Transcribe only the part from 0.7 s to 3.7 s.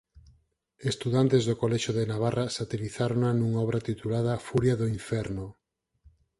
Estudantes do Colexio de Navarra satirizárona nunha